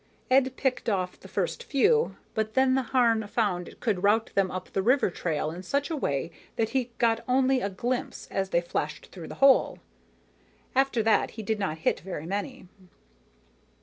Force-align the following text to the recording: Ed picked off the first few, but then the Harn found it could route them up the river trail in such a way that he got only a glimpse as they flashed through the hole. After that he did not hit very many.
Ed 0.31 0.57
picked 0.57 0.89
off 0.89 1.19
the 1.19 1.27
first 1.27 1.63
few, 1.63 2.15
but 2.33 2.55
then 2.55 2.73
the 2.73 2.81
Harn 2.89 3.27
found 3.27 3.67
it 3.69 3.79
could 3.79 4.01
route 4.01 4.31
them 4.33 4.49
up 4.49 4.73
the 4.73 4.81
river 4.81 5.11
trail 5.11 5.51
in 5.51 5.61
such 5.61 5.91
a 5.91 5.95
way 5.95 6.31
that 6.55 6.69
he 6.69 6.89
got 6.97 7.23
only 7.27 7.61
a 7.61 7.69
glimpse 7.69 8.27
as 8.31 8.49
they 8.49 8.61
flashed 8.61 9.11
through 9.11 9.27
the 9.27 9.35
hole. 9.45 9.77
After 10.73 11.03
that 11.03 11.29
he 11.37 11.43
did 11.43 11.59
not 11.59 11.77
hit 11.85 11.99
very 11.99 12.25
many. 12.25 12.67